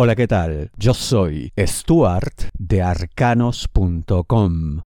[0.00, 0.70] Hola, ¿qué tal?
[0.76, 4.82] Yo soy Stuart de arcanos.com.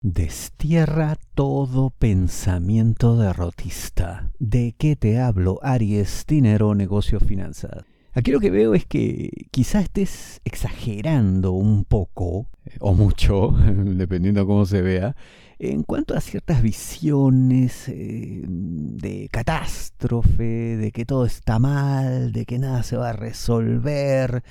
[0.00, 4.30] Destierra todo pensamiento derrotista.
[4.38, 6.24] ¿De qué te hablo, Aries?
[6.26, 7.84] Dinero, negocio, finanzas.
[8.14, 12.48] Aquí lo que veo es que quizás estés exagerando un poco,
[12.80, 15.16] o mucho, dependiendo cómo se vea,
[15.58, 22.58] en cuanto a ciertas visiones eh, de catástrofe, de que todo está mal, de que
[22.58, 24.42] nada se va a resolver,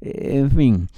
[0.00, 0.88] eh, en fin,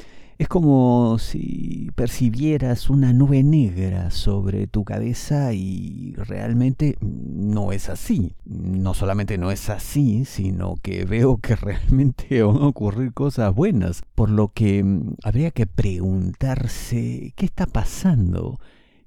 [0.41, 8.37] es como si percibieras una nube negra sobre tu cabeza y realmente no es así.
[8.47, 14.01] No solamente no es así, sino que veo que realmente van a ocurrir cosas buenas,
[14.15, 18.59] por lo que mm, habría que preguntarse qué está pasando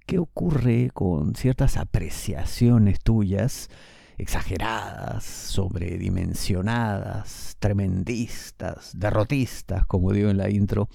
[0.05, 3.69] ¿Qué ocurre con ciertas apreciaciones tuyas
[4.17, 10.89] exageradas, sobredimensionadas, tremendistas, derrotistas, como digo en la intro,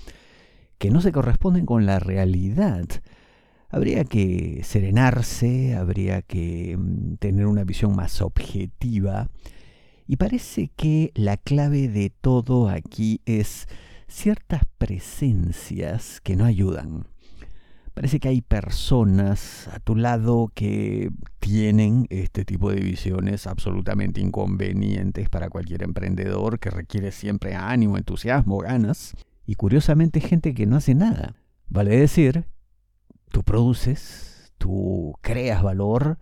[0.76, 2.84] que no se corresponden con la realidad?
[3.70, 9.30] Habría que serenarse, habría que mm, tener una visión más objetiva.
[10.06, 13.68] Y parece que la clave de todo aquí es
[14.06, 17.06] ciertas presencias que no ayudan
[17.98, 21.10] Parece que hay personas a tu lado que
[21.40, 28.58] tienen este tipo de visiones absolutamente inconvenientes para cualquier emprendedor que requiere siempre ánimo, entusiasmo,
[28.58, 29.16] ganas.
[29.46, 31.34] Y curiosamente gente que no hace nada.
[31.66, 32.46] Vale decir,
[33.32, 36.18] tú produces, tú creas valor,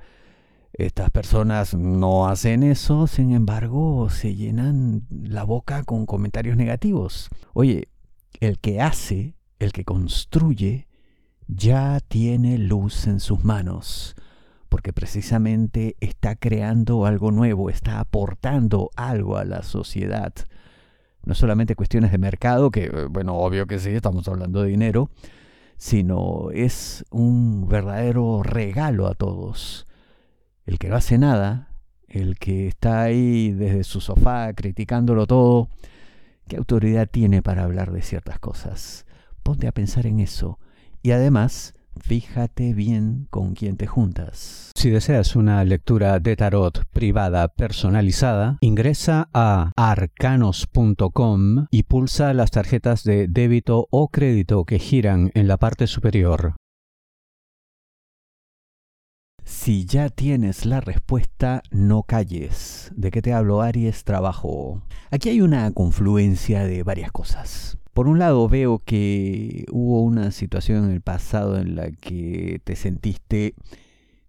[0.73, 7.29] estas personas no hacen eso, sin embargo, se llenan la boca con comentarios negativos.
[7.53, 7.89] Oye,
[8.41, 10.87] el que hace, el que construye,
[11.49, 14.15] ya tiene luz en sus manos,
[14.69, 20.33] porque precisamente está creando algo nuevo, está aportando algo a la sociedad.
[21.25, 25.11] No solamente cuestiones de mercado, que bueno, obvio que sí, estamos hablando de dinero,
[25.77, 29.87] sino es un verdadero regalo a todos.
[30.65, 31.69] El que no hace nada,
[32.09, 35.69] el que está ahí desde su sofá criticándolo todo,
[36.49, 39.07] ¿qué autoridad tiene para hablar de ciertas cosas?
[39.43, 40.59] Ponte a pensar en eso
[41.07, 44.73] y además, fíjate bien con quién te juntas.
[44.75, 53.05] Si deseas una lectura de tarot privada personalizada, ingresa a arcanos.com y pulsa las tarjetas
[53.05, 56.57] de débito o crédito que giran en la parte superior.
[59.45, 62.91] Si ya tienes la respuesta, no calles.
[62.97, 64.03] ¿De qué te hablo, Aries?
[64.03, 64.83] Trabajo.
[65.13, 67.79] Aquí hay una confluencia de varias cosas.
[67.97, 72.77] Por un lado veo que hubo una situación en el pasado en la que te
[72.77, 73.55] sentiste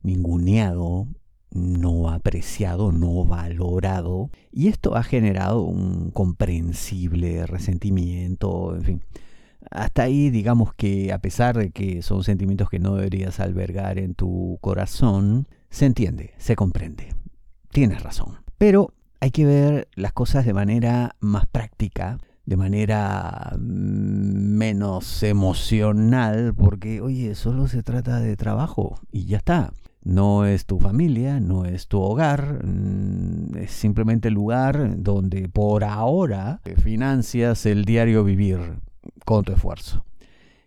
[0.03, 1.05] ninguneado,
[1.51, 9.01] no apreciado, no valorado, y esto ha generado un comprensible resentimiento, en fin.
[9.69, 14.15] Hasta ahí digamos que a pesar de que son sentimientos que no deberías albergar en
[14.15, 17.09] tu corazón, se entiende, se comprende.
[17.73, 18.37] Tienes razón.
[18.57, 27.01] Pero hay que ver las cosas de manera más práctica de manera menos emocional, porque,
[27.01, 29.73] oye, solo se trata de trabajo y ya está.
[30.01, 35.83] No es tu familia, no es tu hogar, mm, es simplemente el lugar donde por
[35.83, 38.79] ahora financias el diario vivir
[39.25, 40.05] con tu esfuerzo.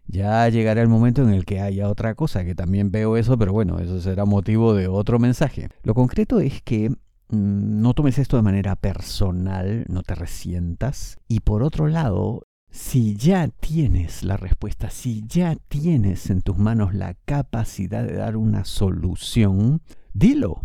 [0.06, 3.54] Ya llegará el momento en el que haya otra cosa, que también veo eso, pero
[3.54, 5.70] bueno, eso será motivo de otro mensaje.
[5.82, 11.18] Lo concreto es que Mm, no tomes esto de manera personal, no te resientas.
[11.28, 16.94] Y por otro lado, si ya tienes la respuesta, si ya tienes en tus manos
[16.94, 19.82] la capacidad de dar una solución,
[20.12, 20.62] dilo.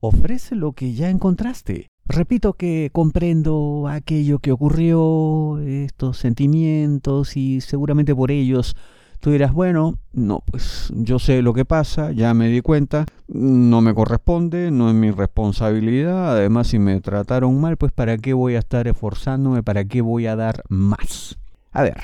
[0.00, 1.88] Ofrece lo que ya encontraste.
[2.06, 8.74] Repito que comprendo aquello que ocurrió, estos sentimientos y seguramente por ellos
[9.20, 13.82] Tú dirás, bueno, no, pues yo sé lo que pasa, ya me di cuenta, no
[13.82, 18.54] me corresponde, no es mi responsabilidad, además si me trataron mal, pues para qué voy
[18.54, 21.38] a estar esforzándome, para qué voy a dar más.
[21.70, 21.98] A ver,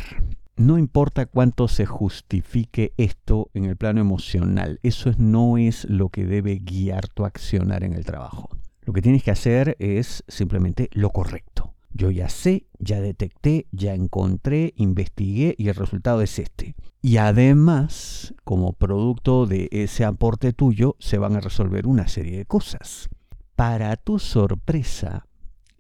[0.57, 6.27] no importa cuánto se justifique esto en el plano emocional, eso no es lo que
[6.27, 8.51] debe guiar tu accionar en el trabajo.
[8.83, 11.76] Lo que tienes que hacer es simplemente lo correcto.
[11.97, 16.75] Yo ya sé, ya detecté, ya encontré, investigué y el resultado es este.
[17.01, 22.45] Y además, como producto de ese aporte tuyo, se van a resolver una serie de
[22.45, 23.09] cosas.
[23.55, 25.27] Para tu sorpresa,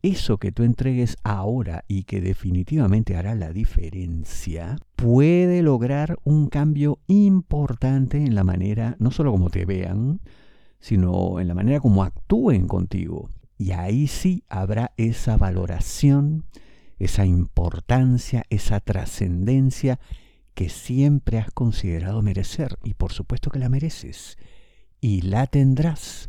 [0.01, 6.99] eso que tú entregues ahora y que definitivamente hará la diferencia, puede lograr un cambio
[7.09, 10.21] importante en la manera, no solo como te vean,
[10.81, 13.29] sino en la manera como actúen contigo.
[13.59, 16.45] Y ahí sí habrá esa valoración,
[16.99, 19.99] esa importancia, esa trascendencia
[20.55, 22.79] que siempre has considerado merecer.
[22.85, 24.37] Y por supuesto que la mereces.
[25.01, 26.29] Y la tendrás.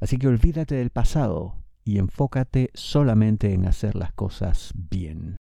[0.00, 5.36] Así que olvídate del pasado y enfócate solamente en hacer las cosas bien.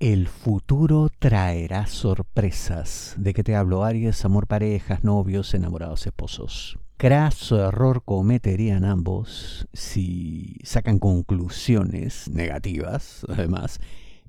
[0.00, 3.14] El futuro traerá sorpresas.
[3.16, 4.24] ¿De qué te hablo, Aries?
[4.24, 6.78] Amor, parejas, novios, enamorados, esposos.
[6.96, 13.80] Craso error cometerían ambos si sacan conclusiones negativas, además,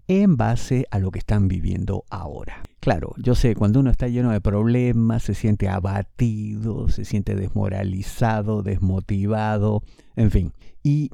[0.08, 2.64] en base a lo que están viviendo ahora.
[2.80, 8.62] Claro, yo sé, cuando uno está lleno de problemas, se siente abatido, se siente desmoralizado,
[8.62, 9.84] desmotivado,
[10.16, 10.54] en fin.
[10.84, 11.12] Y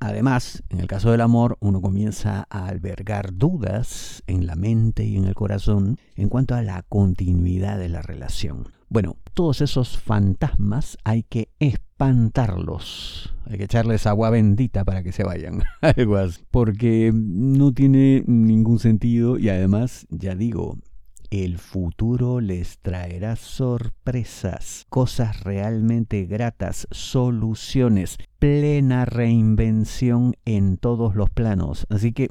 [0.00, 5.16] Además, en el caso del amor, uno comienza a albergar dudas en la mente y
[5.16, 8.68] en el corazón en cuanto a la continuidad de la relación.
[8.88, 13.34] Bueno, todos esos fantasmas hay que espantarlos.
[13.46, 15.62] Hay que echarles agua bendita para que se vayan.
[15.80, 16.40] Algo así.
[16.50, 20.78] Porque no tiene ningún sentido y además, ya digo,
[21.30, 31.86] el futuro les traerá sorpresas, cosas realmente gratas, soluciones, plena reinvención en todos los planos.
[31.90, 32.28] Así que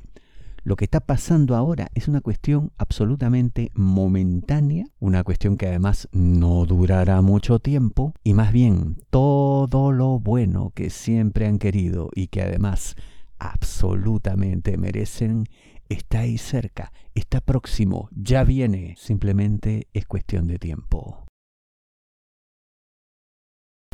[0.64, 6.66] lo que está pasando ahora es una cuestión absolutamente momentánea, una cuestión que además no
[6.66, 12.42] durará mucho tiempo, y más bien todo lo bueno que siempre han querido y que
[12.42, 12.96] además
[13.38, 15.46] absolutamente merecen
[15.90, 21.26] está ahí cerca, está próximo, ya viene, simplemente es cuestión de tiempo.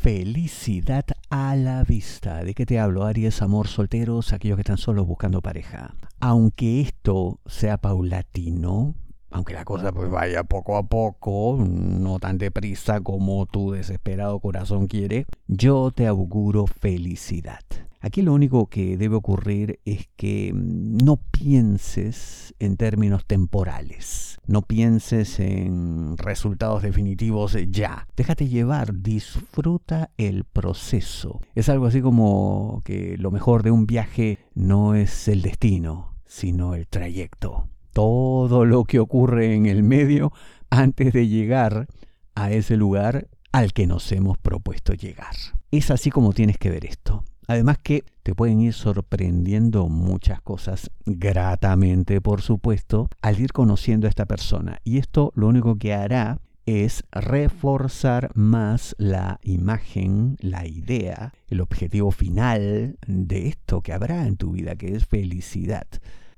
[0.01, 2.43] Felicidad a la vista.
[2.43, 3.43] ¿De qué te hablo, Aries?
[3.43, 5.93] Amor, solteros, aquellos que están solos buscando pareja.
[6.19, 8.95] Aunque esto sea paulatino,
[9.29, 14.87] aunque la cosa pues vaya poco a poco, no tan deprisa como tu desesperado corazón
[14.87, 17.61] quiere, yo te auguro felicidad.
[18.03, 24.63] Aquí lo único que debe ocurrir es que mm, no pienses en términos temporales, no
[24.63, 28.07] pienses en resultados definitivos ya.
[28.17, 31.41] Déjate llevar, disfruta el proceso.
[31.53, 36.73] Es algo así como que lo mejor de un viaje no es el destino, sino
[36.73, 37.67] el trayecto.
[37.93, 40.33] Todo lo que ocurre en el medio
[40.71, 41.87] antes de llegar
[42.33, 45.35] a ese lugar al que nos hemos propuesto llegar.
[45.69, 47.23] Es así como tienes que ver esto.
[47.47, 54.09] Además que te pueden ir sorprendiendo muchas cosas gratamente, por supuesto, al ir conociendo a
[54.09, 54.79] esta persona.
[54.83, 62.11] Y esto lo único que hará es reforzar más la imagen, la idea, el objetivo
[62.11, 65.87] final de esto que habrá en tu vida, que es felicidad.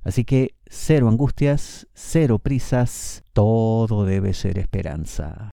[0.04, 5.53] Así que cero angustias, cero prisas, todo debe ser esperanza.